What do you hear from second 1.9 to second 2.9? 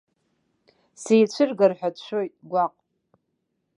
дшәоит, гәаҟ!